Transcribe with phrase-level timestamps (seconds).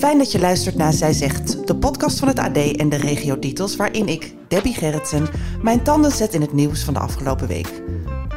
[0.00, 3.76] Fijn dat je luistert naar Zij Zegt, de podcast van het AD en de regiotitels...
[3.76, 5.28] waarin ik, Debbie Gerritsen,
[5.62, 7.82] mijn tanden zet in het nieuws van de afgelopen week.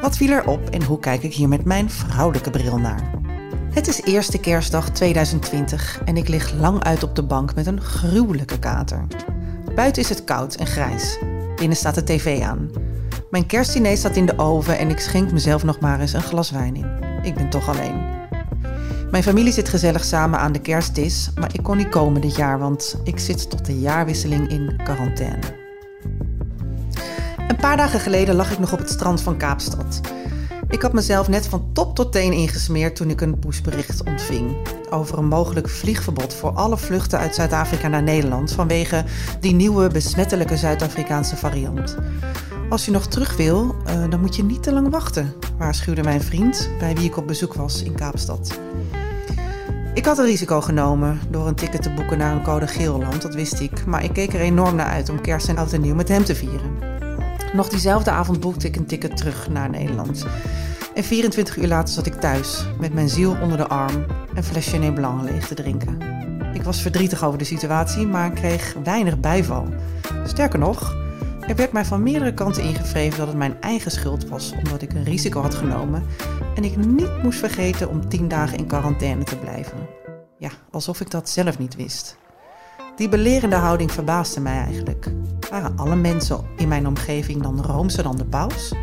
[0.02, 3.12] Wat viel er op en hoe kijk ik hier met mijn vrouwelijke bril naar?
[3.74, 7.82] Het is eerste kerstdag 2020 en ik lig lang uit op de bank met een
[7.82, 9.08] gruwelijke kater.
[9.76, 11.18] Buiten is het koud en grijs.
[11.56, 12.70] Binnen staat de tv aan.
[13.30, 16.52] Mijn kerstdiner staat in de oven en ik schenk mezelf nog maar eens een glas
[16.52, 16.92] wijn in.
[17.22, 18.23] Ik ben toch alleen.
[19.14, 22.60] Mijn familie zit gezellig samen aan de kerstdis, maar ik kon niet komen dit jaar,
[22.60, 25.40] want ik zit tot de jaarwisseling in quarantaine.
[27.48, 30.02] Een paar dagen geleden lag ik nog op het strand van Kaapstad.
[30.70, 34.56] Ik had mezelf net van top tot teen ingesmeerd toen ik een pushbericht ontving
[34.90, 39.04] over een mogelijk vliegverbod voor alle vluchten uit Zuid-Afrika naar Nederland vanwege
[39.40, 41.98] die nieuwe besmettelijke Zuid-Afrikaanse variant.
[42.70, 46.22] Als je nog terug wil, eh, dan moet je niet te lang wachten, waarschuwde mijn
[46.22, 48.60] vriend bij wie ik op bezoek was in Kaapstad.
[49.94, 53.34] Ik had een risico genomen door een ticket te boeken naar een code Geelland, dat
[53.34, 53.86] wist ik.
[53.86, 56.24] Maar ik keek er enorm naar uit om kerst en oud en nieuw met hem
[56.24, 56.78] te vieren.
[57.54, 60.26] Nog diezelfde avond boekte ik een ticket terug naar Nederland.
[60.96, 64.92] En 24 uur later zat ik thuis, met mijn ziel onder de arm, een flesje
[64.94, 65.98] Blanc leeg te drinken.
[66.54, 69.68] Ik was verdrietig over de situatie, maar kreeg weinig bijval.
[70.26, 71.03] Sterker nog,
[71.48, 74.94] er werd mij van meerdere kanten ingevreven dat het mijn eigen schuld was, omdat ik
[74.94, 76.04] een risico had genomen
[76.56, 79.78] en ik niet moest vergeten om 10 dagen in quarantaine te blijven.
[80.38, 82.18] Ja, alsof ik dat zelf niet wist.
[82.96, 85.12] Die belerende houding verbaasde mij eigenlijk.
[85.50, 88.74] Waren alle mensen in mijn omgeving dan roomser dan de paus?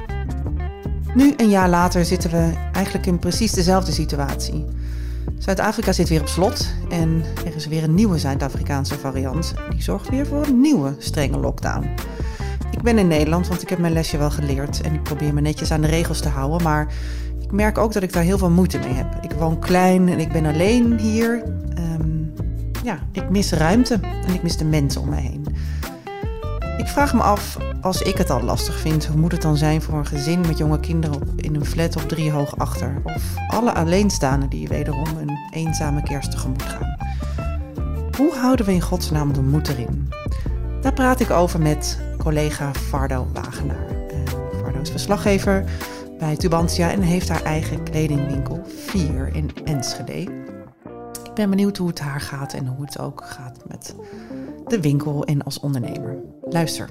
[1.15, 4.65] Nu, een jaar later, zitten we eigenlijk in precies dezelfde situatie.
[5.39, 9.55] Zuid-Afrika zit weer op slot en er is weer een nieuwe Zuid-Afrikaanse variant.
[9.71, 11.95] Die zorgt weer voor een nieuwe strenge lockdown.
[12.71, 15.41] Ik ben in Nederland, want ik heb mijn lesje wel geleerd en ik probeer me
[15.41, 16.87] netjes aan de regels te houden, maar
[17.41, 19.19] ik merk ook dat ik daar heel veel moeite mee heb.
[19.21, 21.43] Ik woon klein en ik ben alleen hier.
[21.75, 22.09] Ehm,
[22.83, 25.47] ja, ik mis ruimte en ik mis de mensen om mij heen.
[26.77, 29.83] Ik vraag me af, als ik het al lastig vind, hoe moet het dan zijn
[29.83, 33.01] voor een gezin met jonge kinderen in een flat op drie hoog achter?
[33.03, 36.97] Of alle alleenstaanden die wederom een eenzame kerst tegemoet gaan?
[38.17, 40.09] Hoe houden we in godsnaam de moed erin?
[40.81, 43.91] Daar praat ik over met collega Fardo Wagenaar.
[43.91, 44.19] Uh,
[44.61, 45.65] Fardo is verslaggever
[46.19, 50.21] bij Tubantia en heeft haar eigen kledingwinkel 4 in Enschede.
[51.25, 53.95] Ik ben benieuwd hoe het haar gaat en hoe het ook gaat met
[54.67, 56.23] de winkel en als ondernemer.
[56.43, 56.91] Luister.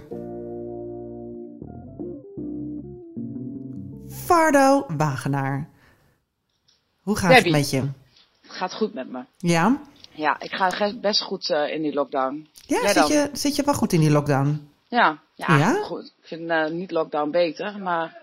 [4.07, 5.69] Fardo Wagenaar.
[7.01, 7.53] Hoe gaat Debbie.
[7.53, 7.81] het met je?
[8.41, 9.23] Het gaat goed met me.
[9.37, 9.81] Ja?
[10.11, 12.47] Ja, ik ga best goed eh, in die lockdown.
[12.65, 14.68] Ja, zit je, zit je wel goed in die lockdown?
[14.89, 15.73] Ja, ja, Ja?
[15.83, 16.05] goed.
[16.21, 18.17] Ik vind eh, niet lockdown beter, maar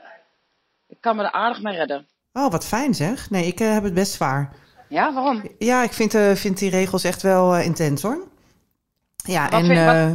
[0.88, 2.06] ik kan me er aardig mee redden.
[2.32, 3.31] Oh, wat fijn zeg.
[3.31, 4.53] Nee, ik eh, heb het best zwaar.
[4.88, 5.43] Ja, waarom?
[5.59, 8.27] Ja, ik vind, eh, vind die regels echt wel eh, intens hoor.
[9.16, 9.66] Ja, Wat en.
[9.66, 10.10] vind- wat- eh,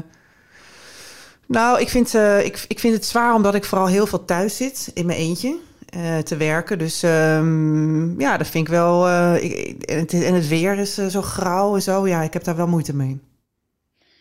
[1.47, 4.57] nou, ik vind, eh, ik, ik vind het zwaar omdat ik vooral heel veel thuis
[4.57, 6.77] zit in mijn eentje eh, te werken.
[6.77, 9.07] Dus ehm, ja, dat vind ik wel.
[9.07, 12.07] eh, ik- en, het, en het weer is zo grauw en zo.
[12.07, 13.19] Ja, ik heb daar wel moeite mee.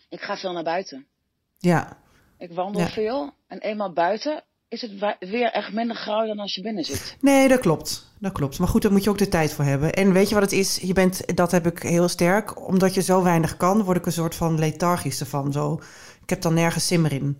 [0.09, 1.05] Ik ga veel naar buiten.
[1.57, 1.97] Ja,
[2.41, 2.87] Ik wandel Ja.
[2.89, 7.17] veel en eenmaal buiten is het weer echt minder grauw dan als je binnen zit.
[7.19, 8.09] nee, dat klopt.
[8.19, 8.59] Dat klopt.
[8.59, 9.93] Maar goed, daar moet je ook de tijd voor hebben.
[9.93, 10.77] En weet je wat het is?
[10.81, 12.67] Je bent, dat heb ik heel sterk.
[12.67, 15.51] Omdat je zo weinig kan, word ik een soort van lethargisch ervan.
[15.51, 15.81] Zo,
[16.23, 17.37] ik heb dan nergens simmer in.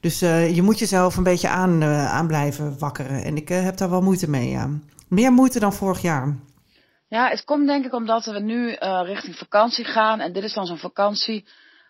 [0.00, 3.24] Dus eh, je moet jezelf een beetje aan, eh, aan blijven wakkeren.
[3.24, 4.70] En ik eh, heb daar wel moeite mee, ja.
[5.08, 6.36] Meer moeite dan vorig jaar.
[7.08, 10.20] Ja, het komt denk ik omdat we nu richting vakantie gaan.
[10.20, 11.48] En dit is dan zo'n vakantie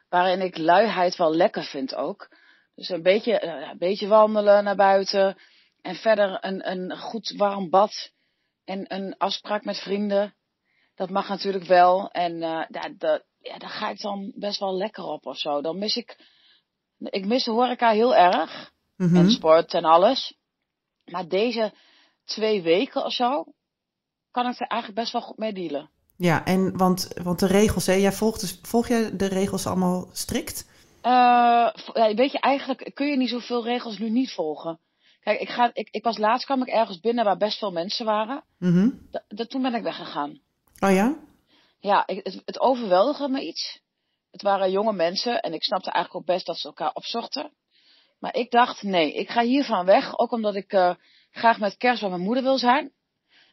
[0.08, 2.28] waarin ik luiheid wel lekker vind ook.
[2.74, 5.36] Dus een beetje, eh, een beetje wandelen naar buiten.
[5.82, 8.10] En verder een, een goed warm bad.
[8.64, 10.34] En een afspraak met vrienden.
[10.94, 12.10] Dat mag natuurlijk wel.
[12.10, 15.60] En eh, ja, dat, ja, daar ga ik dan best wel lekker op of zo.
[15.60, 16.32] Dan mis ik...
[16.98, 18.72] Ik mis de horeca heel erg.
[18.96, 19.16] Mhm.
[19.16, 20.36] En sport en alles.
[21.04, 21.72] Maar deze
[22.24, 23.44] twee weken of zo...
[24.30, 25.90] kan ik er eigenlijk best wel goed mee dealen.
[26.16, 30.08] Ja, en want, want de regels, hè, jij volgt dus, volg jij de regels allemaal
[30.12, 30.66] strikt?
[31.04, 34.78] Eh, ja, weet je, eigenlijk kun je niet zoveel regels nu niet volgen.
[35.20, 38.06] Kijk, ik, ga, ik, ik was laatst kwam ik ergens binnen waar best veel mensen
[38.06, 38.44] waren.
[39.10, 40.40] Da- da- toen ben ik weggegaan.
[40.78, 41.16] Oh ja?
[41.80, 43.80] Ja, ik, het, het overweldigde me iets.
[44.30, 47.52] Het waren jonge mensen en ik snapte eigenlijk ook best dat ze elkaar opzochten.
[48.18, 50.18] Maar ik dacht, nee, ik ga hiervan weg.
[50.18, 50.94] Ook omdat ik uh,
[51.30, 52.92] graag met kerst bij mijn moeder wil zijn.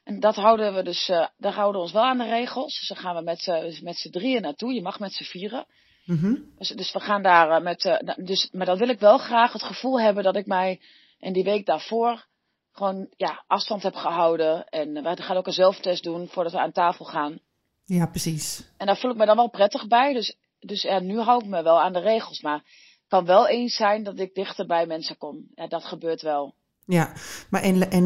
[0.04, 2.80] En dat houden we dus, uh, daar houden we ons wel aan de regels.
[2.80, 4.74] Dus dan gaan we met, uh, met z'n drieën naartoe.
[4.74, 5.65] Je mag met z'n vieren.
[6.12, 6.54] Mm-hmm.
[6.58, 10.02] Dus, dus, we gaan daar met, dus, maar dan wil ik wel graag het gevoel
[10.02, 10.81] hebben dat ik mij
[11.19, 12.25] in die week daarvoor
[12.72, 14.66] gewoon ja, afstand heb gehouden.
[14.66, 17.40] En we gaan ook een zelftest doen voordat we aan tafel gaan.
[17.86, 18.63] Ja, precies.
[18.78, 20.13] En daar voel ik me dan wel prettig bij.
[20.13, 22.42] Dus, dus ja, nu hou ik me wel aan de regels.
[22.42, 25.48] Maar het kan wel eens zijn dat ik dichter bij mensen kom.
[25.56, 26.56] Ja, dat gebeurt wel.
[26.86, 27.14] Ja,
[27.50, 28.06] maar en, en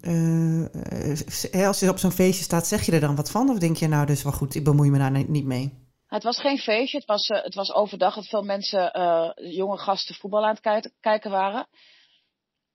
[0.00, 1.12] uh,
[1.54, 3.48] uh, als je op zo'n feestje staat, zeg je er dan wat van?
[3.48, 5.86] Of denk je nou dus wel goed, ik bemoei me daar niet mee?
[6.08, 8.92] Het was geen feestje, het was, uh, het was overdag dat veel mensen,
[9.36, 11.68] jonge gasten, voetbal aan het kijken waren.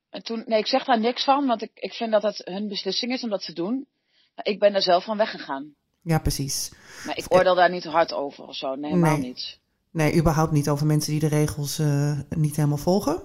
[0.09, 2.68] En toen, nee, ik zeg daar niks van, want ik, ik vind dat het hun
[2.68, 3.88] beslissing is om dat te doen.
[4.35, 5.75] Maar ik ben er zelf van weggegaan.
[6.01, 6.71] Ja, precies.
[7.06, 8.75] Maar ik oordeel daar niet hard over of zo.
[8.75, 9.27] Nee, helemaal nee.
[9.27, 9.59] niet.
[9.91, 13.21] Nee, überhaupt niet over mensen die de regels uh, niet helemaal volgen?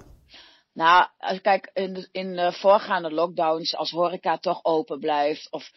[0.73, 1.07] Nou,
[1.41, 5.71] kijk, in, de, in de voorgaande lockdowns, als horeca toch open blijft, of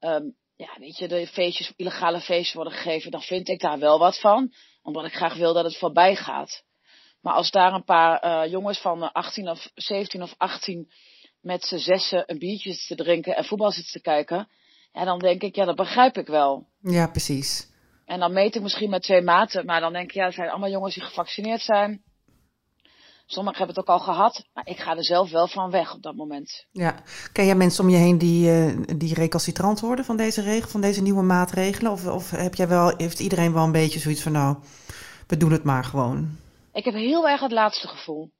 [0.00, 3.98] um, ja, weet je, de feestjes, illegale feestjes worden gegeven, dan vind ik daar wel
[3.98, 4.52] wat van.
[4.82, 6.64] Omdat ik graag wil dat het voorbij gaat.
[7.20, 10.92] Maar als daar een paar uh, jongens van 18 of 17 of 18
[11.40, 14.48] met z'n zessen een biertje zitten te drinken en voetbal zitten te kijken,
[14.92, 16.66] ja, dan denk ik, ja, dat begrijp ik wel.
[16.80, 17.70] Ja, precies.
[18.04, 20.48] En dan meet ik misschien met twee maten, maar dan denk ik, ja, het zijn
[20.48, 22.02] allemaal jongens die gevaccineerd zijn.
[23.32, 26.02] Sommigen hebben het ook al gehad, maar ik ga er zelf wel van weg op
[26.02, 26.66] dat moment.
[26.70, 27.02] Ja.
[27.32, 30.80] Ken jij mensen om je heen die, uh, die recalcitrant worden van deze regel, van
[30.80, 31.92] deze nieuwe maatregelen?
[31.92, 34.56] Of, of heb jij wel, heeft iedereen wel een beetje zoiets van, nou,
[35.26, 36.36] we doen het maar gewoon?
[36.72, 38.30] Ik heb heel erg het laatste gevoel.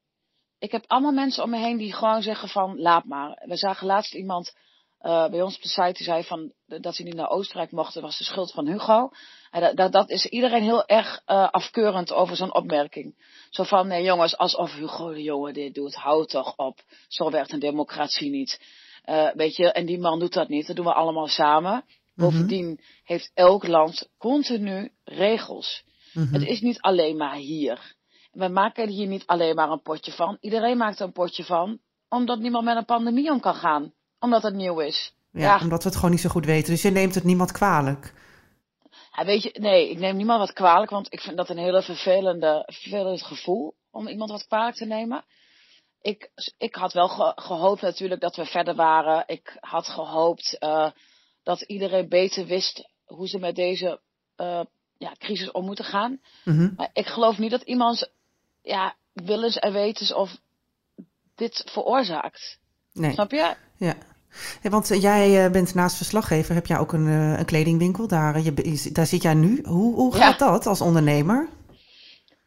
[0.58, 3.42] Ik heb allemaal mensen om me heen die gewoon zeggen van, laat maar.
[3.46, 4.52] We zagen laatst iemand
[5.02, 7.94] uh, bij ons op de site die zei van, dat hij niet naar Oostenrijk mocht,
[7.94, 9.10] dat was de schuld van Hugo.
[9.52, 13.14] En dat, dat is iedereen heel erg uh, afkeurend over zo'n opmerking.
[13.50, 16.80] Zo van, nee jongens, alsof Hugo de jongen dit doet, houd toch op.
[17.08, 18.60] Zo werkt een democratie niet.
[19.06, 21.84] Uh, weet je, en die man doet dat niet, dat doen we allemaal samen.
[22.14, 22.84] Bovendien mm -hmm.
[23.04, 25.84] heeft elk land continu regels.
[26.12, 26.32] Mm -hmm.
[26.32, 27.94] Het is niet alleen maar hier.
[28.32, 30.36] We maken hier niet alleen maar een potje van.
[30.40, 31.78] Iedereen maakt er een potje van,
[32.08, 35.14] omdat niemand met een pandemie om kan gaan omdat het nieuw is.
[35.30, 36.72] Ja, ja, omdat we het gewoon niet zo goed weten.
[36.72, 38.12] Dus je neemt het niemand kwalijk.
[39.12, 41.82] Ja, weet je, nee, ik neem niemand wat kwalijk, want ik vind dat een hele
[41.82, 45.24] vervelende, vervelend gevoel om iemand wat kwalijk te nemen.
[46.00, 49.24] Ik, ik had wel ge gehoopt natuurlijk dat we verder waren.
[49.26, 50.90] Ik had gehoopt uh,
[51.42, 54.00] dat iedereen beter wist hoe ze met deze
[54.36, 54.60] uh,
[54.98, 56.20] ja, crisis om moeten gaan.
[56.44, 56.72] Mm -hmm.
[56.76, 58.10] Maar ik geloof niet dat iemand
[58.62, 60.36] ja, willens en wetens of
[61.34, 62.58] dit veroorzaakt.
[62.92, 63.12] Nee.
[63.12, 63.54] Snap je?
[63.76, 63.96] Ja.
[64.62, 68.08] Ja, want jij bent naast verslaggever, heb jij ook een, een kledingwinkel.
[68.08, 69.60] Daar, je, daar zit jij nu.
[69.64, 70.46] Hoe, hoe gaat ja.
[70.46, 71.48] dat als ondernemer?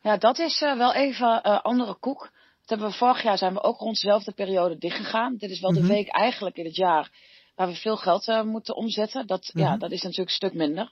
[0.05, 2.19] Ja, dat is uh, wel even uh, andere koek.
[2.19, 5.35] Dat hebben we vorig jaar zijn we ook rond dezelfde periode dichtgegaan.
[5.37, 5.87] Dit is wel mm -hmm.
[5.87, 7.11] de week eigenlijk in het jaar
[7.55, 9.27] waar we veel geld uh, moeten omzetten.
[9.27, 9.71] Dat, mm -hmm.
[9.71, 10.91] ja, dat is natuurlijk een stuk minder.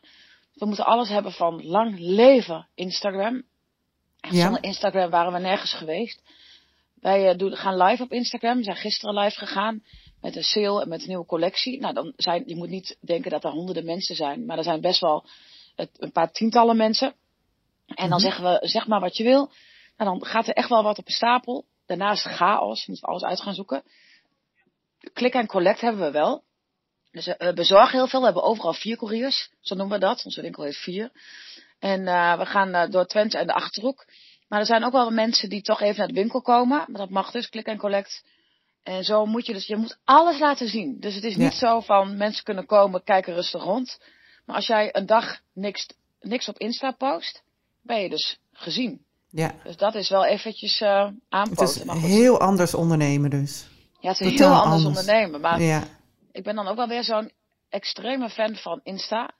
[0.53, 3.43] We moeten alles hebben van lang leven Instagram.
[4.19, 4.43] En Ja.
[4.43, 6.21] Zonder Instagram waren we nergens geweest.
[6.93, 8.57] Wij doen, gaan live op Instagram.
[8.57, 9.83] We zijn gisteren live gegaan
[10.23, 11.79] met een sale en met een nieuwe collectie.
[11.79, 14.81] Nou, dan zijn, je moet niet denken dat er honderden mensen zijn, maar er zijn
[14.81, 15.25] best wel
[15.75, 17.13] het, een paar tientallen mensen.
[17.87, 18.19] En dan Mhm.
[18.19, 19.51] zeggen we, zeg maar wat je wil.
[19.97, 21.65] Nou, dan gaat er echt wel wat op een stapel.
[21.85, 23.83] Daarnaast chaos, je moet alles uit gaan zoeken.
[25.13, 26.43] Click en collect hebben we wel.
[27.11, 28.19] Dus uh, we bezorgen heel veel.
[28.19, 30.25] We hebben overal vier couriers, zo noemen we dat.
[30.25, 31.11] Onze winkel heeft vier.
[31.79, 34.05] En uh, we gaan uh, door Twente en de Achterhoek.
[34.47, 36.77] Maar er zijn ook wel mensen die toch even naar de winkel komen.
[36.87, 38.23] Maar dat mag dus, click en collect.
[38.83, 40.99] En zo moet je dus, je moet alles laten zien.
[40.99, 41.67] Dus het is niet Ja.
[41.67, 43.99] zo van mensen kunnen komen, kijken rustig rond.
[44.45, 45.87] Maar als jij een dag niks,
[46.21, 47.43] niks op Insta post,
[47.81, 49.05] ben je dus gezien.
[49.29, 49.51] Ja.
[49.63, 52.09] Dus dat is wel eventjes uh, Het is Maar goed.
[52.09, 53.65] heel anders ondernemen dus.
[53.99, 54.99] ja, het is heel anders, anders.
[54.99, 55.41] ondernemen.
[55.41, 55.83] Maar Ja.
[56.31, 57.31] ik ben dan ook wel weer zo'n
[57.69, 59.31] extreme fan van Insta.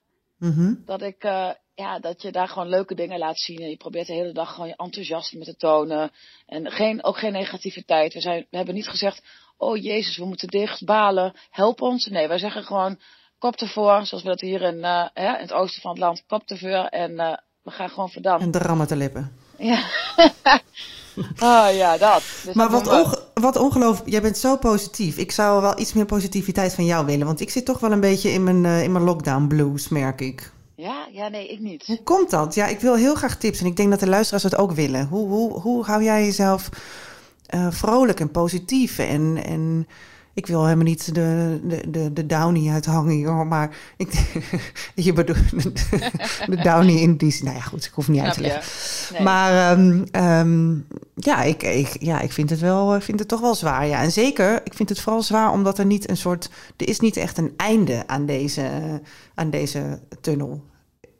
[0.43, 0.73] Mhm.
[0.85, 3.59] Dat ik, uh, ja, dat je daar gewoon leuke dingen laat zien.
[3.59, 6.11] En je probeert de hele dag gewoon je enthousiasme te tonen.
[6.45, 8.13] En geen, ook geen negativiteit.
[8.13, 9.23] We, zijn, we hebben niet gezegd,
[9.57, 12.05] oh jezus, we moeten dicht, balen, help ons.
[12.05, 12.99] Nee, wij zeggen gewoon,
[13.37, 14.05] kop ervoor.
[14.05, 16.85] Zoals we dat hier in, uh, hè, in het oosten van het land, kop ervoor.
[16.85, 18.41] En uh, we gaan gewoon verdammen.
[18.41, 18.51] En
[18.87, 19.37] de lippen.
[19.57, 19.89] Ja.
[21.39, 22.41] oh ja, dat.
[22.45, 25.17] Dus Maar dat wat, onge- wat ongelooflijk, jij bent zo positief.
[25.17, 27.25] Ik zou wel iets meer positiviteit van jou willen.
[27.25, 30.21] Want ik zit toch wel een beetje in mijn, eh, in mijn lockdown blues, merk
[30.21, 30.51] ik.
[30.75, 31.85] Ja, ja, nee, ik niet.
[31.85, 32.55] Hoe komt dat?
[32.55, 33.59] Ja, ik wil heel graag tips.
[33.59, 35.07] En ik denk dat de luisteraars het ook willen.
[35.07, 36.69] Hoe, hoe, hoe hou jij jezelf
[37.45, 38.99] eh, vrolijk en positief?
[38.99, 39.87] En, en
[40.33, 44.33] ik wil helemaal niet de, de, de, de Downy uithangen maar ik,
[44.95, 45.51] je bedoelt
[46.45, 47.43] de Downy in die.
[47.43, 48.63] Nou ja, goed, ik hoef niet uit te leggen.
[49.13, 49.23] Nee.
[49.23, 53.55] Maar um, um, ja, ik, ik, ja, ik vind het wel, vind het toch wel
[53.55, 53.87] zwaar.
[53.87, 56.99] Ja, en zeker, ik vind het vooral zwaar omdat er niet een soort, er is
[56.99, 58.69] niet echt een einde aan deze,
[59.35, 60.63] aan deze tunnel.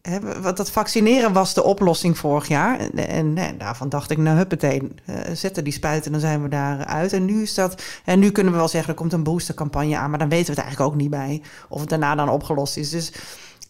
[0.10, 2.80] He, wat dat vaccineren was de oplossing vorig jaar.
[2.80, 6.50] En, en, en daarvan dacht ik, nou huppatee, uh, zetten die spuiten, dan zijn we
[6.50, 7.14] daar uit.
[7.14, 10.10] En nu is dat, en nu kunnen we wel zeggen, er komt een boostercampagne aan,
[10.10, 11.42] maar dan weten we het eigenlijk ook niet bij.
[11.70, 12.90] Of het daarna dan opgelost is.
[12.90, 13.12] Dus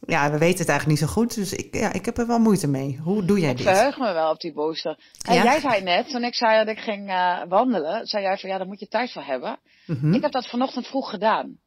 [0.06, 1.36] ja, we weten het eigenlijk niet zo goed.
[1.36, 3.00] Dus ik, ja, ik heb er wel moeite mee.
[3.04, 3.68] Hoe doe jij ik dit?
[3.68, 4.98] Ik verheug me wel op die booster.
[5.28, 5.44] En ja?
[5.44, 8.58] jij zei net, toen ik zei dat ik ging uh, wandelen, zei jij van ja,
[8.58, 9.60] daar moet je tijd voor hebben.
[9.86, 10.14] Mm -hmm.
[10.14, 11.58] Ik heb dat vanochtend vroeg gedaan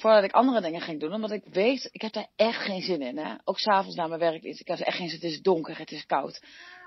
[0.00, 1.12] voordat ik andere dingen ging doen.
[1.12, 3.18] Omdat ik weet, ik heb daar echt geen zin in.
[3.18, 3.34] Hè?
[3.44, 4.42] Ook s'avonds na mijn werk.
[4.42, 6.42] Ik heb echt geen zin Het is donker, het is koud.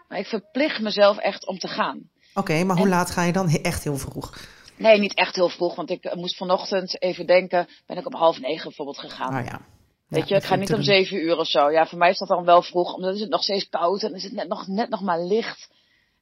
[0.07, 1.97] Maar ik verplicht mezelf echt om te gaan.
[1.97, 3.49] Oké, okay, maar hoe en, laat ga je dan?
[3.49, 4.37] Echt heel vroeg?
[4.77, 5.75] Nee, niet echt heel vroeg.
[5.75, 7.67] Want ik moest vanochtend even denken.
[7.85, 9.33] Ben ik om half negen bijvoorbeeld gegaan.
[9.33, 9.61] Ah ja.
[10.07, 11.71] Weet je, ik ga niet om zeven uur of zo.
[11.71, 12.93] Ja, voor mij is dat dan wel vroeg.
[12.93, 15.69] Omdat is het nog steeds koud en is het net nog, net nog maar licht.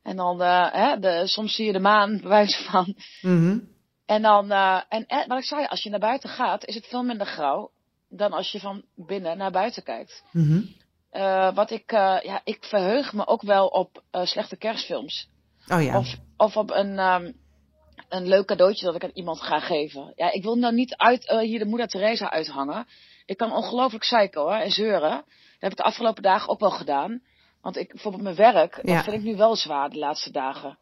[0.03, 2.95] En dan, uh, hè, de, soms zie je de maan, bij wijze van.
[3.21, 3.69] Mm -hmm.
[4.12, 6.88] En dan, uh, en, en wat ik zei, als je naar buiten gaat, is het
[6.88, 7.72] veel minder grauw
[8.10, 10.24] dan als je van binnen naar buiten kijkt.
[10.32, 10.75] Mm -hmm.
[11.12, 15.30] uh, wat ik, uh, ja, ik verheug me ook wel op slechte kerstfilms.
[15.68, 15.98] Oh ja.
[15.98, 17.36] Of, of op een, um,
[18.10, 20.13] een leuk cadeautje dat ik aan iemand ga geven.
[20.15, 22.88] Ja, ik wil nou niet uit, hier de moeder Teresa uithangen.
[23.25, 25.12] Ik kan ongelooflijk zeiken hoor, en zeuren.
[25.12, 25.25] Dat
[25.60, 27.22] heb ik de afgelopen dagen ook wel gedaan.
[27.62, 28.96] Want ik, bijvoorbeeld mijn werk, Ja.
[28.96, 30.77] dat vind ik nu wel zwaar de laatste dagen.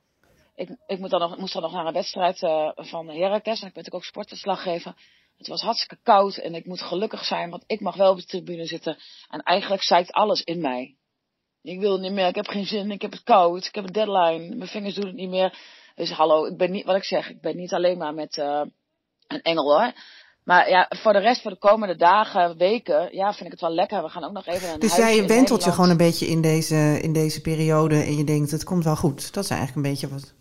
[0.59, 3.61] Ik, ik moet dan nog, moest dan nog naar een wedstrijd uh, van Heracles.
[3.61, 4.93] En ik ben natuurlijk ook sportverslaggever.
[5.37, 8.25] Het was hartstikke koud en ik moet gelukkig zijn, want ik mag wel op de
[8.25, 8.97] tribune zitten.
[9.29, 10.95] En eigenlijk zeikt alles in mij.
[11.61, 13.91] Ik wil niet meer, ik heb geen zin, ik heb het koud, ik heb een
[13.91, 15.59] deadline, mijn vingers doen het niet meer.
[15.95, 18.61] Dus hallo, ik ben niet, wat ik zeg, ik ben niet alleen maar met uh,
[19.27, 19.93] een engel hoor.
[20.43, 23.73] Maar ja, voor de rest, voor de komende dagen, weken, ja, vind ik het wel
[23.73, 24.03] lekker.
[24.03, 26.41] We gaan ook nog even naar een Dus jij wentelt je gewoon een beetje in
[26.41, 29.33] deze, in deze periode en je denkt, het komt wel goed.
[29.33, 30.37] Dat is eigenlijk een beetje wat...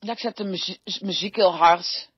[0.00, 2.08] Ja, ik zet de muziek, muziek heel hard.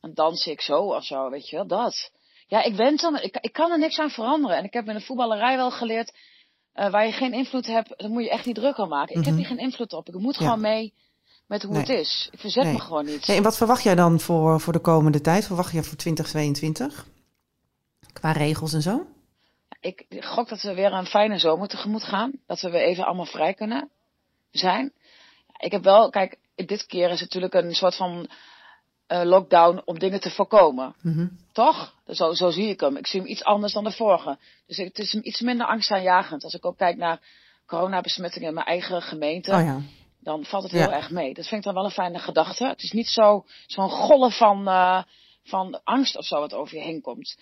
[0.00, 2.10] En dans ik zo of zo, weet je wel, dat.
[2.46, 4.56] Ja, ik wentel, ik, ik kan er niks aan veranderen.
[4.56, 6.12] En ik heb in de voetballerij wel geleerd,
[6.74, 9.10] uh, waar je geen invloed hebt, dan moet je echt niet druk aan maken.
[9.10, 9.32] Ik mm -hmm.
[9.32, 10.08] heb hier geen invloed op.
[10.08, 10.40] Ik moet ja.
[10.40, 10.94] gewoon mee
[11.46, 11.80] met hoe nee.
[11.80, 12.28] het is.
[12.32, 12.72] Ik verzet nee.
[12.72, 13.26] me gewoon niet.
[13.26, 15.46] Nee, en wat verwacht jij dan voor, voor de komende tijd?
[15.46, 17.06] Verwacht je voor 2022?
[18.12, 19.06] Qua regels en zo?
[19.80, 22.32] Ik gok dat we weer een fijne zomer tegemoet gaan.
[22.46, 23.90] Dat we weer even allemaal vrij kunnen
[24.50, 24.92] zijn.
[25.58, 28.28] Ik heb wel, kijk, dit keer is het natuurlijk een soort van
[29.08, 30.94] uh, lockdown om dingen te voorkomen.
[31.00, 31.38] Mm -hmm.
[31.52, 31.94] Toch?
[32.06, 32.96] Zo, zo zie ik hem.
[32.96, 34.38] Ik zie hem iets anders dan de vorige.
[34.66, 36.44] Dus het is iets minder angstaanjagend.
[36.44, 37.20] Als ik ook kijk naar
[37.66, 39.52] coronabesmettingen in mijn eigen gemeente.
[39.52, 39.80] Oh ja.
[40.20, 41.34] Dan valt het heel erg mee.
[41.34, 42.66] Dat vind ik dan wel een fijne gedachte.
[42.66, 45.02] Het is niet zo, zo'n golf van, uh,
[45.42, 47.36] van angst of zo wat over je heen komt.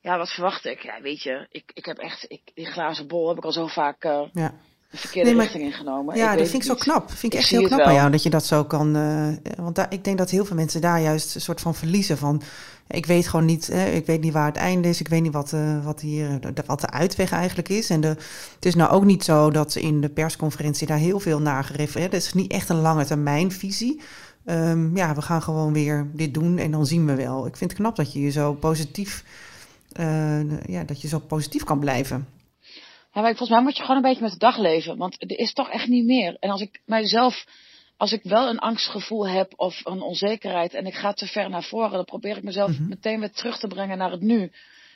[0.00, 0.82] Ja, wat verwacht ik?
[0.82, 3.66] Ja, weet je, ik, ik heb echt, ik, die glazen bol heb ik al zo
[3.66, 4.54] vaak uh, ja
[4.94, 6.16] de verkeerde nee, maar, richting ingenomen.
[6.16, 7.10] Ja, ik dat vind ik zo knap.
[7.10, 8.96] Vind ik, ik echt heel knap aan jou dat je dat zo kan.
[8.96, 12.18] Uh, want daar, ik denk dat heel veel mensen daar juist een soort van verliezen
[12.18, 12.42] van.
[12.86, 15.00] Ik weet gewoon niet, hè, ik weet niet waar het einde is.
[15.00, 17.90] Ik weet niet wat, uh, wat hier, de, wat de uitweg eigenlijk is.
[17.90, 18.08] En de,
[18.54, 22.12] het is nou ook niet zo dat in de persconferentie daar heel veel naar gerefereerd
[22.12, 22.26] is.
[22.26, 24.00] Het is niet echt een lange termijn visie.
[24.46, 27.46] Um, ja, we gaan gewoon weer dit doen en dan zien we wel.
[27.46, 29.24] Ik vind het knap dat je je zo positief,
[30.00, 32.26] uh, ja, dat je zo positief kan blijven.
[33.14, 34.96] Ja, maar volgens mij moet je gewoon een beetje met de dag leven.
[34.96, 36.36] Want er is toch echt niet meer.
[36.40, 37.46] En als ik mijzelf,
[37.96, 41.62] als ik wel een angstgevoel heb of een onzekerheid en ik ga te ver naar
[41.62, 42.88] voren, dan probeer ik mezelf mm -hmm.
[42.88, 44.50] meteen weer terug te brengen naar het nu.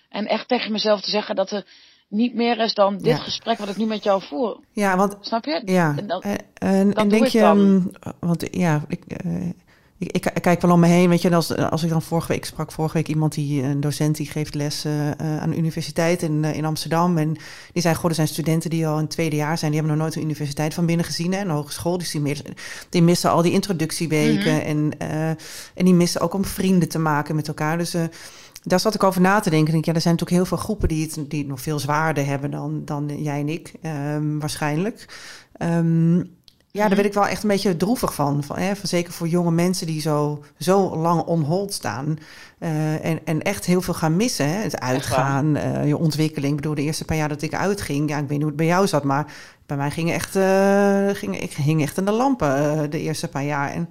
[0.08, 1.66] En echt tegen mezelf te zeggen dat er
[2.08, 3.16] niet meer is dan dit ja.
[3.16, 4.60] gesprek wat ik nu met jou voer.
[4.72, 5.16] Ja, want.
[5.20, 5.62] Snap je?
[5.64, 5.94] Ja.
[5.96, 9.24] En, dan, en, en, en denk je, um, want ja, ik.
[9.24, 9.50] Uh,
[9.98, 12.32] ik, ik, ik, kijk wel om me heen, weet je, als, als ik dan vorige
[12.32, 16.22] week sprak, vorige week iemand die, een docent die geeft les uh, aan de universiteit
[16.22, 17.18] in, uh, in Amsterdam.
[17.18, 17.36] En
[17.72, 19.98] die zei, goh, er zijn studenten die al in het tweede jaar zijn, die hebben
[19.98, 21.98] nog nooit een universiteit van binnen gezien, hè, een hogeschool.
[21.98, 22.42] Dus die, mis,
[22.88, 24.92] die missen al die introductieweken mm -hmm.
[24.98, 25.28] en, uh,
[25.74, 27.78] en die missen ook om vrienden te maken met elkaar.
[27.78, 27.94] Dus
[28.62, 29.66] daar zat ik over na te denken.
[29.66, 31.78] Ik denk, ja, er zijn natuurlijk heel veel groepen die het, die het nog veel
[31.78, 33.72] zwaarder hebben dan, dan jij en ik,
[34.14, 35.06] um, waarschijnlijk.
[35.62, 36.36] Um,
[36.78, 38.44] ja, daar werd ik wel echt een beetje droevig van.
[38.44, 42.18] van, hè, van zeker voor jonge mensen die zo, zo lang on hold staan.
[42.58, 44.48] Uh, en, en echt heel veel gaan missen.
[44.48, 44.62] Hè?
[44.62, 46.50] Het uitgaan, uh, je ontwikkeling.
[46.50, 48.08] Ik bedoel, de eerste paar jaar dat ik uitging...
[48.08, 49.32] Ja, ik weet niet hoe het bij jou zat, maar
[49.66, 50.36] bij mij ging echt...
[50.36, 53.70] Uh, ging, ik hing echt aan de lampen de eerste paar jaar.
[53.70, 53.88] En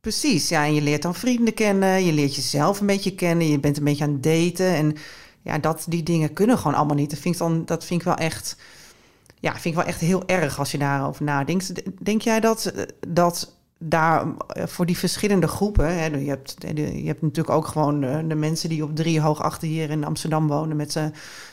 [0.00, 0.64] precies, ja.
[0.64, 2.04] En je leert dan vrienden kennen.
[2.04, 3.48] Je leert jezelf een beetje kennen.
[3.48, 4.74] Je bent een beetje aan het daten.
[4.74, 4.96] En
[5.42, 7.10] ja, dat, die dingen kunnen gewoon allemaal niet.
[7.10, 8.56] Dat vind ik, dan, dat vind ik wel echt
[9.46, 11.82] ja, vind ik wel echt heel erg als je daarover nadenkt.
[12.04, 12.72] Denk jij dat,
[13.08, 15.98] dat daar eh, voor die verschillende groepen.
[15.98, 19.68] Hè, je, hebt, je hebt natuurlijk ook gewoon de, mensen die op drie hoog achter
[19.68, 20.76] hier in Amsterdam wonen.
[20.76, 20.94] Met,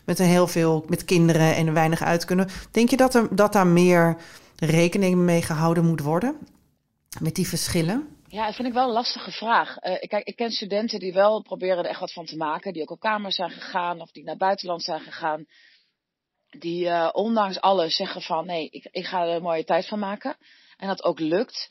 [0.05, 2.47] met een heel veel met kinderen en weinig uit kunnen.
[2.71, 4.17] Denk je dat, er, dat daar meer
[4.55, 6.35] rekening mee gehouden moet worden?
[7.19, 8.07] Met die verschillen?
[8.27, 9.69] Ja, dat vind ik wel een lastige vraag.
[9.69, 12.73] Uh, kijk, ik ken studenten die wel proberen er echt wat van te maken.
[12.73, 15.45] Die ook op kamers zijn gegaan of die naar buitenland zijn gegaan.
[16.59, 19.99] Die uh, ondanks alles zeggen van nee, ik, ik ga er een mooie tijd van
[19.99, 20.37] maken.
[20.77, 21.67] En dat ook lukt.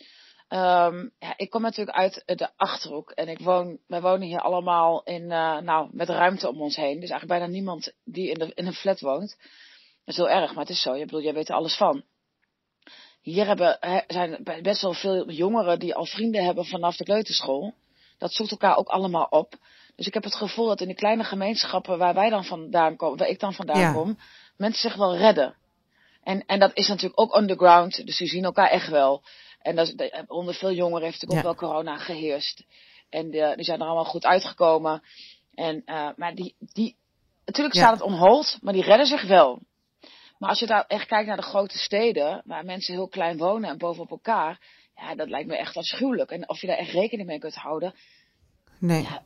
[0.49, 3.11] Um, ja, ik kom natuurlijk uit de Achterhoek.
[3.11, 7.01] En ik woon, wij wonen hier allemaal in, uh, nou, met ruimte om ons heen.
[7.01, 9.37] Dus eigenlijk bijna niemand die in, de, in een flat woont.
[10.05, 10.97] Dat is heel erg, maar het is zo.
[10.97, 12.05] Je bedoel, jij weet er alles van
[13.23, 17.75] hier hebben, zijn best wel veel jongeren die al vrienden hebben vanaf de kleuterschool.
[18.19, 19.55] Dat zoekt elkaar ook allemaal op.
[19.97, 23.19] Dus ik heb het gevoel dat in die kleine gemeenschappen waar wij dan vandaan komen,
[23.19, 24.19] waar ik dan vandaan kom,
[24.63, 25.57] mensen zich wel redden.
[26.23, 29.23] En, en dat is natuurlijk ook underground, dus die zien elkaar echt wel.
[29.61, 32.65] En dat is, onder veel jongeren heeft natuurlijk ook wel corona geheerst.
[33.09, 35.03] En de, die zijn er allemaal goed uitgekomen.
[35.55, 36.97] En, uh, maar die, die,
[37.45, 39.61] natuurlijk staat het on maar die redden zich wel.
[40.39, 43.71] Maar als je daar echt kijkt naar de grote steden, waar mensen heel klein wonen
[43.71, 44.61] en bovenop elkaar,
[44.97, 46.31] ja, dat lijkt me echt afschuwelijk.
[46.31, 47.95] En of je daar echt rekening mee kunt houden,
[48.79, 49.03] nee.
[49.03, 49.23] Ja,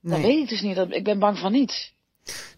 [0.00, 0.76] dat weet ik dus niet.
[0.76, 1.92] Ik ben bang van niet.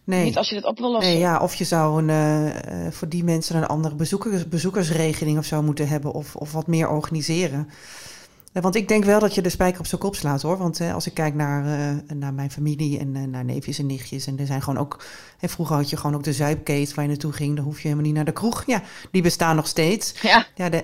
[0.03, 0.23] Nee.
[0.23, 1.11] Niet als je het op wil lossen.
[1.11, 5.45] Nee, ja, of je zou een, uh, voor die mensen een andere bezoekers, bezoekersregeling of
[5.45, 6.13] zo moeten hebben.
[6.13, 7.69] Of, of wat meer organiseren.
[8.61, 10.57] Want ik denk wel dat je de spijker op zijn kop slaat hoor.
[10.57, 13.85] Want hè, als ik kijk naar, uh, naar mijn familie en uh, naar neefjes en
[13.85, 14.27] nichtjes.
[14.27, 15.03] En er zijn gewoon ook.
[15.37, 17.55] Hè, vroeger had je gewoon ook de zuipkeet waar je naartoe ging.
[17.55, 18.63] Dan hoef je helemaal niet naar de kroeg.
[18.65, 18.81] Ja,
[19.11, 20.21] die bestaan nog steeds.
[20.21, 20.45] Ja.
[20.55, 20.83] Ja, de,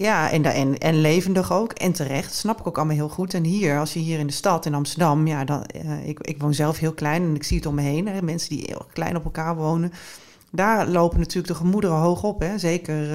[0.00, 1.72] ja en, en, en levendig ook.
[1.72, 2.34] En terecht.
[2.34, 3.34] snap ik ook allemaal heel goed.
[3.34, 5.26] En hier, als je hier in de stad in Amsterdam.
[5.26, 7.82] Ja, dan, uh, ik, ik woon zelf heel klein en ik zie het om me
[7.82, 8.24] heen.
[8.24, 9.92] Mensen die heel klein op elkaar wonen.
[10.52, 12.40] Daar lopen natuurlijk de gemoederen hoog op.
[12.40, 12.58] Hè?
[12.58, 13.08] Zeker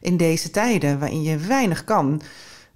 [0.00, 2.20] in deze tijden waarin je weinig kan.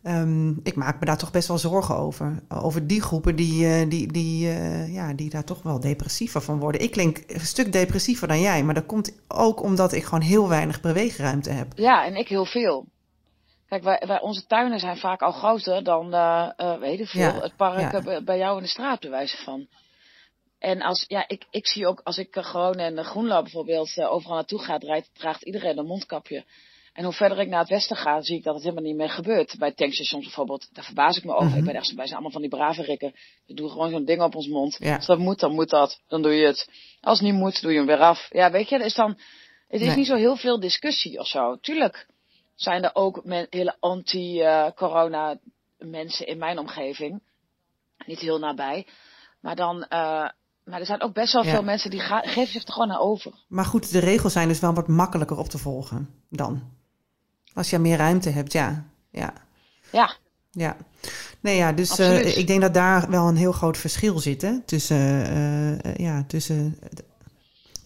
[0.06, 2.42] Um, ik maak me daar toch best wel zorgen over.
[2.48, 4.48] Over die groepen die, uh, die, die,
[4.92, 6.80] ja, die daar toch wel depressiever van worden.
[6.80, 10.48] Ik klink een stuk depressiever dan jij, maar dat komt ook omdat ik gewoon heel
[10.48, 11.66] weinig beweegruimte heb.
[11.74, 12.86] Ja, en ik heel veel.
[13.68, 17.41] Kijk, wij, wij onze tuinen zijn vaak al groter dan, uh, weet ik veel, ja,
[17.41, 18.21] het park ja.
[18.23, 19.69] bij jou in de straat, bij wijze van.
[20.58, 24.62] En als, ja, ik, ik zie ook, als ik gewoon in Groenlo bijvoorbeeld overal naartoe
[24.62, 26.45] ga, draait, draagt iedereen een mondkapje.
[26.95, 29.10] En hoe verder ik naar het westen ga, zie ik dat het helemaal niet meer
[29.10, 29.58] gebeurt.
[29.58, 31.45] Bij tankstations bijvoorbeeld, daar verbaas ik me over.
[31.45, 31.58] Mm -hmm.
[31.58, 33.15] Ik ben echt, wij zijn allemaal van die brave rikken.
[33.47, 34.76] We doen gewoon zo'n ding op ons mond.
[34.78, 34.97] Ja.
[34.97, 36.00] Als dat moet, dan moet dat.
[36.08, 36.69] Dan doe je het.
[37.00, 38.28] Als het niet moet, doe je hem weer af.
[38.30, 39.19] Ja, weet je, is dan,
[39.69, 39.97] het is nee.
[39.97, 41.56] niet zo heel veel discussie of zo.
[41.56, 42.06] Tuurlijk
[42.54, 45.38] zijn er ook men, hele anti-corona
[45.78, 47.23] mensen in mijn omgeving.
[48.06, 48.86] Niet heel nabij.
[49.40, 50.28] Maar dan, uh,
[50.64, 51.50] maar er zijn ook best wel ja.
[51.50, 53.32] veel mensen die geven zich er gewoon naar over.
[53.49, 56.62] Maar goed, de regels zijn dus wel wat makkelijker op te volgen dan.
[57.54, 58.84] Als je meer ruimte hebt, ja.
[59.10, 59.32] Ja.
[59.93, 60.17] Ja.
[60.50, 60.76] Ja.
[61.40, 64.60] Nee, ja, dus uh, ik denk dat daar wel een heel groot verschil zit hè?
[64.60, 66.78] tussen, uh, ja, tussen,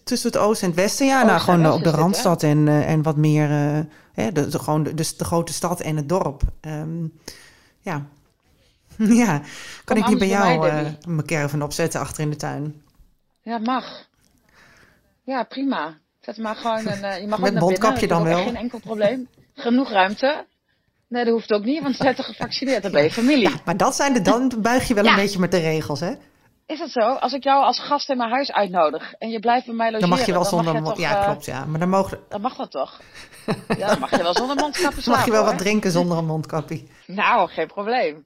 [0.09, 1.05] tussen het oosten en het westen.
[1.05, 3.49] Ja, nou, gewoon op de Randstad en, uh, en wat meer,
[4.13, 6.41] hè, de, de, gewoon de, de, de, grote stad en het dorp.
[6.61, 7.13] Um,
[7.79, 8.05] ja.
[9.23, 9.37] ja,
[9.83, 12.81] kan Kom ik niet bij jou mij, mijn caravan opzetten achter in de tuin?
[13.41, 14.07] Ja, mag.
[15.23, 15.97] Ja, prima.
[16.19, 17.21] Zet maar gewoon een.
[17.21, 18.43] je mag Met ook mondkapje dan wel.
[18.43, 19.27] Geen enkel probleem.
[19.53, 20.45] Genoeg ruimte.
[21.07, 23.49] Nee, dat hoeft ook niet, want ze zijn toch gevaccineerd, dan ben je familie.
[23.49, 25.09] Ja, maar dat zijn de, dan buig je wel ja.
[25.09, 26.13] een beetje met de regels, hè?
[26.69, 26.99] Is dat zo?
[26.99, 30.09] Als ik jou als gast in mijn huis uitnodig en je blijft bij mij logeren...
[30.09, 31.01] Dan mag je wel zonder mondkapje.
[31.01, 31.65] Ja, klopt, ja.
[31.65, 32.19] Maar dan mogen...
[32.29, 33.01] Dan mag dat toch?
[33.77, 35.49] Ja, dan mag je wel zonder mondkapje slapen, mag je wel hoor.
[35.49, 36.83] wat drinken zonder een mondkapje.
[37.05, 38.25] Nou, geen probleem.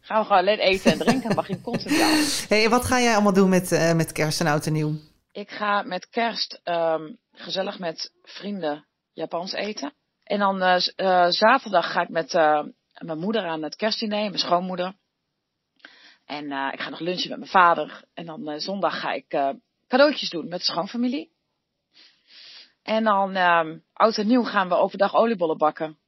[0.00, 2.46] Gaan we gewoon alleen eten en drinken, dan mag je constant.
[2.48, 4.92] Hey, wat ga jij allemaal doen met, uh, met kerst en oud en nieuw?
[5.32, 9.94] Ik ga met kerst um, gezellig met vrienden Japans eten.
[10.22, 12.32] En dan uh, uh, zaterdag ga ik met
[12.98, 14.94] mijn moeder aan het kerstdiner, mijn schoonmoeder.
[16.26, 18.04] En ik ga nog lunchen met mijn vader.
[18.14, 19.54] En dan zondag ga ik
[19.88, 21.32] cadeautjes doen met de schoonfamilie.
[22.82, 23.36] En dan
[23.92, 25.98] oud en nieuw gaan we overdag oliebollen bakken.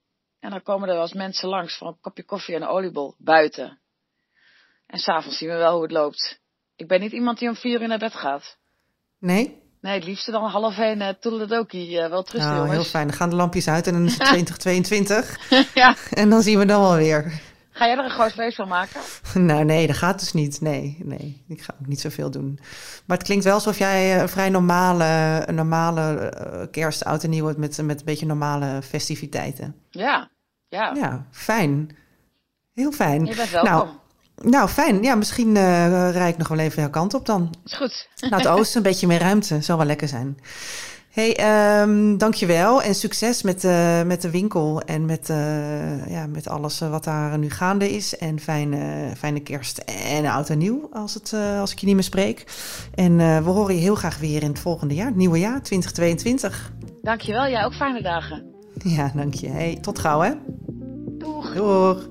[0.41, 3.15] En dan komen er wel eens mensen langs voor een kopje koffie en een oliebol
[3.19, 3.79] buiten.
[4.87, 6.41] En s'avonds zien we wel hoe het loopt.
[6.77, 8.57] Ik ben niet iemand die om vier uur naar bed gaat.
[9.19, 9.63] Nee?
[9.81, 11.91] Nee, het liefste dan half één uh, toedeledokie.
[11.91, 12.73] Uh, wel terug, oh, jongens.
[12.73, 13.07] Heel fijn.
[13.07, 14.29] Dan gaan de lampjes uit en dan is het
[14.61, 15.75] 2022.
[15.75, 15.97] ja.
[16.11, 17.41] En dan zien we dan wel weer.
[17.77, 19.01] Ga jij er een groot feest van maken?
[19.47, 20.61] nou, nee, dat gaat dus niet.
[20.61, 21.45] Nee, nee.
[21.49, 22.59] Ik ga ook niet zoveel doen.
[23.07, 27.31] Maar het klinkt wel alsof jij een vrij normale, een normale uh, kerst, oud en
[27.31, 29.77] nieuw hebt met, met een beetje normale festiviteiten.
[29.91, 30.31] Ja,
[30.69, 30.93] ja.
[30.95, 31.97] Ja, fijn.
[32.73, 33.25] Heel fijn.
[33.25, 33.73] Je bent welkom.
[33.73, 33.89] Nou,
[34.43, 35.03] nou, fijn.
[35.03, 37.55] Ja, misschien uh, rijd ik nog wel even jouw kant op dan.
[37.65, 38.09] Is goed.
[38.21, 39.61] Naar het oosten, een beetje meer ruimte.
[39.61, 40.39] Zou wel lekker zijn.
[41.17, 46.49] Hey, um, dankjewel en succes met, uh, met de winkel en met, uh, ja, met
[46.49, 48.17] alles wat daar nu gaande is.
[48.19, 49.79] En fijne, fijne kerst
[50.15, 52.45] en oud en nieuw als, het, uh, als ik je niet meer spreek.
[52.95, 56.73] En we horen je heel graag weer in het volgende jaar, het nieuwe jaar 2022.
[57.03, 58.45] Dankjewel, jij ook fijne dagen.
[58.85, 59.49] Ja, dank je.
[59.49, 60.33] Hey, tot gauw hè.
[61.19, 61.55] Doeg.
[61.55, 62.09] Doeg.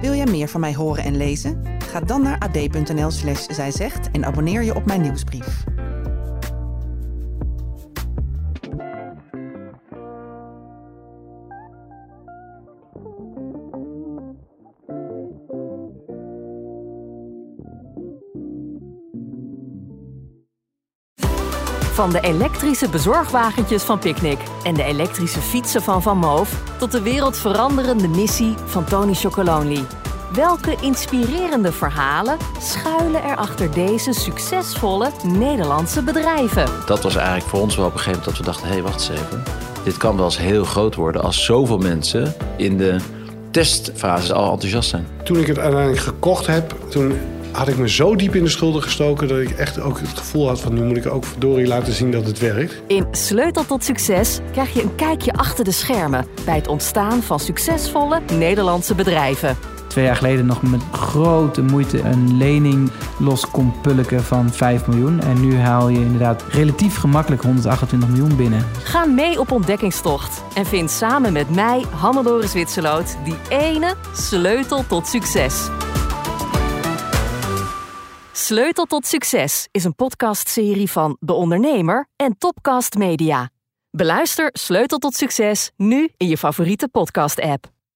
[0.00, 1.73] Wil jij meer van mij horen en lezen?
[1.94, 5.64] Ga dan naar ad.nl slash zijzegt en abonneer je op mijn nieuwsbrief.
[21.92, 26.62] Van de elektrische bezorgwagentjes van Picnic en de elektrische fietsen van Van Moof...
[26.78, 29.84] tot de wereldveranderende missie van Tony Chocolonely.
[30.34, 36.68] Welke inspirerende verhalen schuilen er achter deze succesvolle Nederlandse bedrijven?
[36.86, 38.66] Dat was eigenlijk voor ons wel op een gegeven moment dat we dachten...
[38.66, 39.42] hé, hey, wacht eens even.
[39.84, 42.96] Dit kan wel eens heel groot worden als zoveel mensen in de
[43.50, 45.06] testfases al enthousiast zijn.
[45.24, 47.18] Toen ik het uiteindelijk gekocht heb, toen
[47.52, 50.48] had ik me zo diep in de schulden gestoken dat ik echt ook het gevoel
[50.48, 52.82] had van nu moet ik ook verdorie laten zien dat het werkt.
[52.86, 57.40] In Sleutel tot Succes krijg je een kijkje achter de schermen bij het ontstaan van
[57.40, 59.56] succesvolle Nederlandse bedrijven.
[59.94, 65.20] Twee jaar geleden nog met grote moeite een lening los kon pulken van 5 miljoen.
[65.20, 68.66] En nu haal je inderdaad relatief gemakkelijk 128 miljoen binnen.
[68.82, 75.06] Ga mee op ontdekkingstocht en vind samen met mij, Hannelore Zwitserloot, die ene sleutel tot
[75.06, 75.68] succes.
[78.32, 83.50] Sleutel tot Succes is een podcastserie van De Ondernemer en Topcast Media.
[83.90, 87.72] Beluister Sleutel tot Succes nu in je favoriete podcast-app.